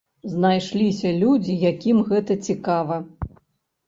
Знайшліся 0.35 1.11
людзі, 1.23 1.57
якім 1.71 1.99
гэта 2.13 2.37
цікава. 2.47 2.97